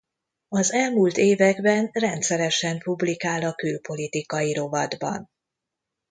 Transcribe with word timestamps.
Az 0.47 0.71
elmúlt 0.71 1.17
években 1.17 1.89
rendszeresen 1.93 2.77
publikál 2.77 3.41
a 3.43 3.53
külpolitikai 3.53 4.53
rovatban. 4.53 5.29